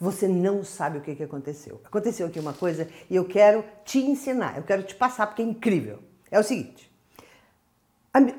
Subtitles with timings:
[0.00, 1.80] Você não sabe o que, que aconteceu.
[1.84, 5.44] Aconteceu aqui uma coisa e eu quero te ensinar, eu quero te passar porque é
[5.44, 5.98] incrível.
[6.30, 6.90] É o seguinte: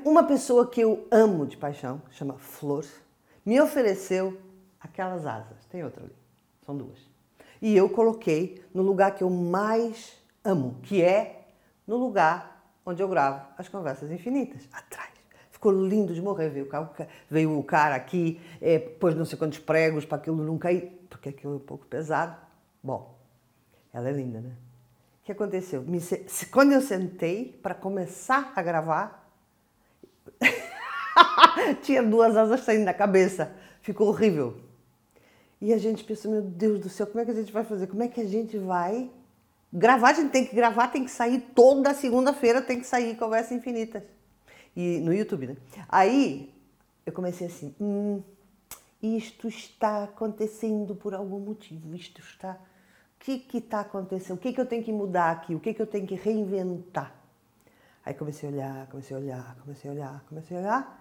[0.04, 2.86] uma pessoa que eu amo de paixão, chama Flor,
[3.44, 4.38] me ofereceu
[4.80, 5.64] aquelas asas.
[5.70, 6.14] Tem outra ali,
[6.64, 6.98] são duas.
[7.60, 11.48] E eu coloquei no lugar que eu mais amo, que é
[11.86, 15.10] no lugar onde eu gravo as conversas infinitas, atrás.
[15.50, 16.48] Ficou lindo de morrer.
[16.48, 16.90] Veio o cara,
[17.28, 21.28] veio o cara aqui, é, pôs não sei quantos pregos para aquilo não cair, porque
[21.28, 22.34] aquilo é um pouco pesado.
[22.82, 23.14] Bom,
[23.92, 24.56] ela é linda, né?
[25.20, 25.82] O que aconteceu?
[25.82, 26.00] Me,
[26.50, 29.30] quando eu sentei para começar a gravar,
[31.82, 33.54] tinha duas asas saindo da cabeça.
[33.82, 34.62] Ficou horrível.
[35.60, 37.86] E a gente pensou, meu Deus do céu, como é que a gente vai fazer?
[37.86, 39.10] Como é que a gente vai
[39.70, 40.08] gravar?
[40.08, 44.02] A gente tem que gravar, tem que sair toda segunda-feira, tem que sair Conversa Infinitas.
[44.74, 45.56] E no YouTube, né?
[45.86, 46.50] Aí
[47.04, 48.22] eu comecei assim, hum,
[49.02, 52.58] isto está acontecendo por algum motivo, isto está.
[53.16, 54.36] O que está acontecendo?
[54.36, 55.54] O que, que eu tenho que mudar aqui?
[55.54, 57.14] O que, que eu tenho que reinventar?
[58.04, 61.00] Aí comecei a olhar, comecei a olhar, comecei a olhar, comecei a olhar.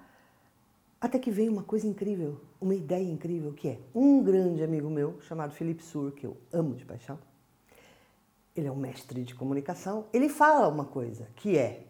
[0.99, 5.19] Até que veio uma coisa incrível, uma ideia incrível, que é um grande amigo meu,
[5.21, 7.17] chamado Felipe Sur, que eu amo de paixão.
[8.53, 10.07] Ele é um mestre de comunicação.
[10.11, 11.85] Ele fala uma coisa, que é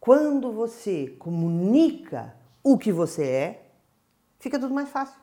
[0.00, 3.65] quando você comunica o que você é,
[4.38, 5.20] fica tudo mais fácil.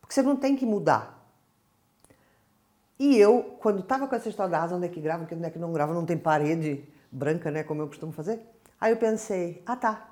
[0.00, 1.18] Porque você não tem que mudar.
[2.98, 5.50] E eu, quando estava com essa história da asa, onde é que grava, onde é
[5.50, 8.40] que não grava, não tem parede branca, né, como eu costumo fazer.
[8.80, 10.10] Aí eu pensei, ah tá,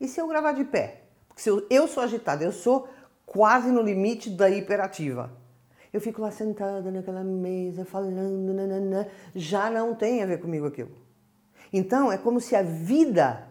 [0.00, 1.02] e se eu gravar de pé?
[1.28, 2.88] Porque se eu, eu sou agitada, eu sou
[3.26, 5.30] quase no limite da hiperativa.
[5.92, 10.90] Eu fico lá sentada naquela mesa, falando, nananã, já não tem a ver comigo aquilo.
[11.72, 13.49] Então, é como se a vida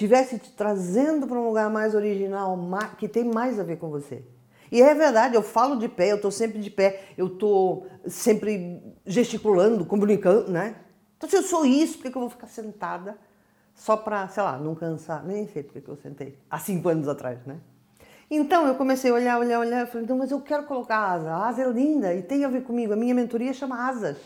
[0.00, 2.58] tivesse te trazendo para um lugar mais original,
[2.96, 4.24] que tem mais a ver com você.
[4.72, 8.82] E é verdade, eu falo de pé, eu estou sempre de pé, eu estou sempre
[9.04, 10.76] gesticulando, comunicando, né?
[11.18, 13.18] Então, se eu sou isso, por que eu vou ficar sentada
[13.74, 15.22] só para, sei lá, não cansar?
[15.22, 17.58] Nem sei por que eu sentei há cinco anos atrás, né?
[18.30, 21.30] Então eu comecei a olhar, olhar, olhar, falei, não, mas eu quero colocar asa.
[21.30, 22.94] A asa é linda e tem a ver comigo.
[22.94, 24.16] A minha mentoria chama Asas.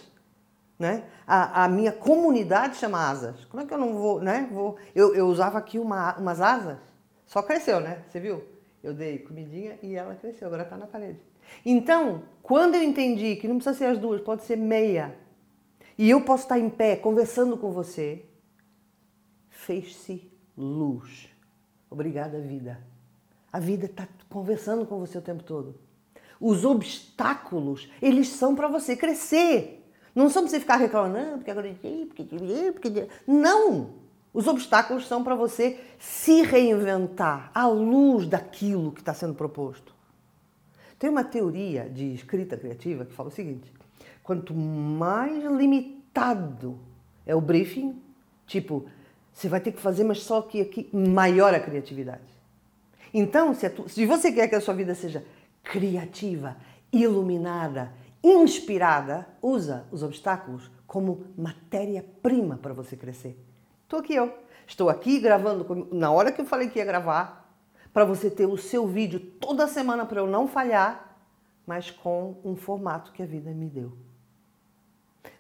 [0.79, 1.05] Né?
[1.27, 3.45] A, a, minha comunidade chama asas.
[3.45, 4.49] Como é que eu não vou, né?
[4.51, 6.79] Vou, eu, eu usava aqui uma, umas asas,
[7.27, 8.03] só cresceu, né?
[8.09, 8.43] Você viu?
[8.83, 11.21] Eu dei comidinha e ela cresceu, agora está na parede.
[11.65, 15.17] Então, quando eu entendi que não precisa ser as duas, pode ser meia,
[15.97, 18.25] e eu posso estar em pé conversando com você,
[19.49, 21.29] fez-se luz.
[21.89, 22.81] Obrigada, vida.
[23.53, 25.79] A vida está conversando com você o tempo todo.
[26.41, 29.84] Os obstáculos, eles são para você crescer.
[30.15, 31.75] Não são para você ficar reclamando, porque agora
[32.07, 32.25] porque
[32.73, 33.91] porque não.
[34.33, 39.95] Os obstáculos são para você se reinventar à luz daquilo que está sendo proposto.
[40.99, 43.73] Tem uma teoria de escrita criativa que fala o seguinte:
[44.23, 46.79] quanto mais limitado
[47.27, 48.01] é o briefing,
[48.47, 48.87] tipo,
[49.33, 52.23] você vai ter que fazer, mas só que aqui maior a criatividade.
[53.13, 55.25] Então, se, tu, se você quer que a sua vida seja
[55.63, 56.57] criativa,
[56.93, 57.93] iluminada,
[58.25, 63.39] inspirada, usa os obstáculos como matéria-prima para você crescer.
[63.83, 64.33] Estou aqui eu.
[64.67, 67.55] Estou aqui gravando na hora que eu falei que ia gravar,
[67.93, 71.17] para você ter o seu vídeo toda semana para eu não falhar,
[71.67, 73.93] mas com um formato que a vida me deu.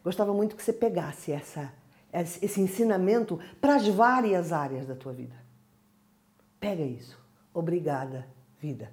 [0.04, 1.72] Gostava muito que você pegasse essa,
[2.12, 5.34] esse ensinamento para as várias áreas da tua vida.
[6.60, 7.18] Pega isso.
[7.52, 8.26] Obrigada,
[8.60, 8.92] vida.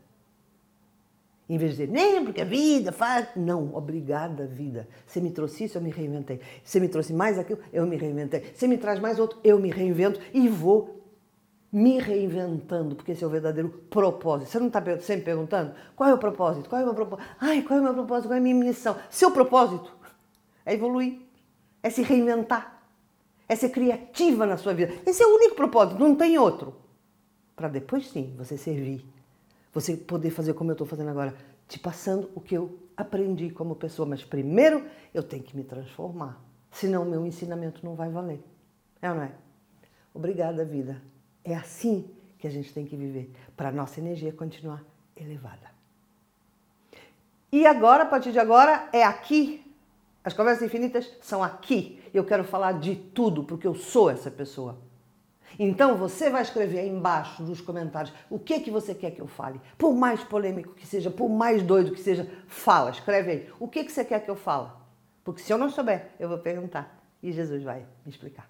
[1.51, 3.27] Em vez de dizer, nem porque a vida faz.
[3.35, 4.87] Não, obrigada, vida.
[5.05, 6.39] Você me trouxe isso, eu me reinventei.
[6.63, 8.53] Você me trouxe mais aquilo, eu me reinventei.
[8.55, 11.03] Você me traz mais outro, eu me reinvento e vou
[11.69, 14.49] me reinventando, porque esse é o verdadeiro propósito.
[14.49, 16.69] Você não está sempre perguntando qual é o propósito?
[16.69, 17.29] Qual é o meu propósito?
[17.37, 18.29] Ai, qual é o meu propósito?
[18.29, 18.95] Qual é a minha missão?
[19.09, 19.91] Seu propósito
[20.65, 21.19] é evoluir,
[21.83, 22.81] é se reinventar,
[23.49, 24.93] é ser criativa na sua vida.
[25.05, 26.77] Esse é o único propósito, não tem outro.
[27.57, 29.05] Para depois sim você servir
[29.73, 31.35] você poder fazer como eu estou fazendo agora,
[31.67, 34.07] te passando o que eu aprendi como pessoa.
[34.07, 36.41] Mas primeiro eu tenho que me transformar,
[36.71, 38.43] senão meu ensinamento não vai valer.
[39.01, 39.31] É ou não é?
[40.13, 41.01] Obrigada, vida.
[41.43, 44.83] É assim que a gente tem que viver para a nossa energia continuar
[45.15, 45.71] elevada.
[47.51, 49.65] E agora, a partir de agora, é aqui.
[50.23, 52.01] As conversas infinitas são aqui.
[52.13, 54.77] Eu quero falar de tudo, porque eu sou essa pessoa.
[55.59, 59.27] Então você vai escrever aí embaixo nos comentários o que que você quer que eu
[59.27, 59.59] fale.
[59.77, 63.49] Por mais polêmico que seja, por mais doido que seja, fala, escreve aí.
[63.59, 64.69] O que que você quer que eu fale?
[65.23, 68.49] Porque se eu não souber, eu vou perguntar e Jesus vai me explicar.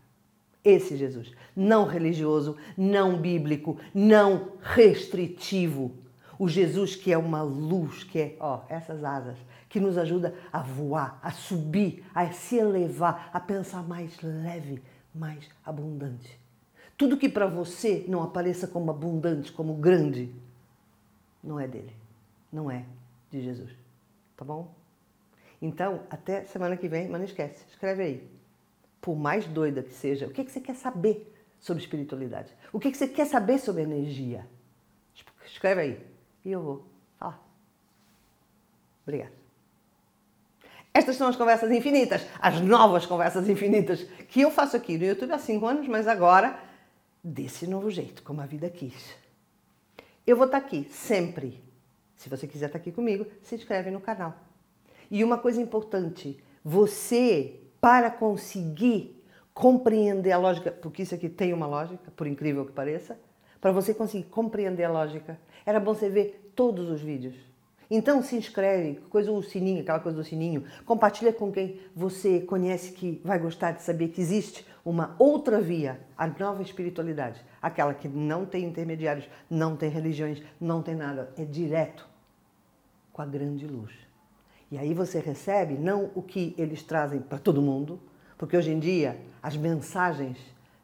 [0.63, 5.92] Esse Jesus, não religioso, não bíblico, não restritivo.
[6.38, 9.38] O Jesus que é uma luz, que é, ó, essas asas,
[9.69, 14.81] que nos ajuda a voar, a subir, a se elevar, a pensar mais leve,
[15.13, 16.40] mais abundante.
[17.01, 20.31] Tudo que para você não apareça como abundante, como grande,
[21.44, 21.95] não é dele,
[22.53, 22.86] não é
[23.31, 23.71] de Jesus.
[24.38, 24.71] Tá bom?
[25.59, 28.31] Então, até semana que vem, mas não esquece, escreve aí.
[29.01, 32.53] Por mais doida que seja, o que, que você quer saber sobre espiritualidade?
[32.71, 34.45] O que, que você quer saber sobre energia?
[35.44, 36.07] Escreve aí
[36.45, 36.86] e eu vou
[37.18, 37.44] falar.
[39.01, 39.33] Obrigada.
[40.94, 45.31] Estas são as conversas infinitas, as novas conversas infinitas que eu faço aqui no YouTube
[45.31, 46.69] há cinco anos, mas agora
[47.23, 49.15] desse novo jeito, como a vida quis.
[50.25, 51.63] Eu vou estar aqui sempre.
[52.15, 54.35] Se você quiser estar aqui comigo, se inscreve no canal.
[55.09, 59.21] E uma coisa importante, você, para conseguir
[59.53, 63.19] compreender a lógica, porque isso aqui tem uma lógica, por incrível que pareça,
[63.59, 67.35] para você conseguir compreender a lógica, era bom você ver todos os vídeos.
[67.89, 72.94] Então se inscreve, coisa o sininho, aquela coisa do sininho, compartilha com quem você conhece
[72.94, 78.07] que vai gostar de saber que existe uma outra via, a nova espiritualidade, aquela que
[78.07, 82.07] não tem intermediários, não tem religiões, não tem nada, é direto
[83.13, 83.91] com a grande luz.
[84.71, 87.99] E aí você recebe não o que eles trazem para todo mundo,
[88.37, 90.37] porque hoje em dia as mensagens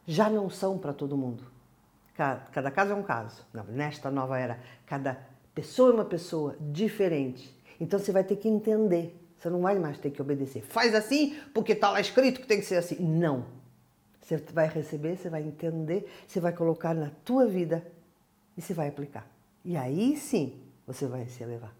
[0.05, 1.43] já não são para todo mundo.
[2.15, 3.45] Cada caso é um caso.
[3.69, 5.17] Nesta nova era, cada
[5.53, 7.55] pessoa é uma pessoa diferente.
[7.79, 9.15] Então você vai ter que entender.
[9.37, 10.63] Você não vai mais ter que obedecer.
[10.63, 12.95] Faz assim porque está lá escrito que tem que ser assim.
[12.99, 13.45] Não.
[14.27, 17.89] Você vai receber, você vai entender, você vai colocar na tua vida
[18.57, 19.25] e você vai aplicar.
[19.63, 21.73] E aí sim você vai se elevar.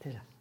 [0.00, 0.33] Até já.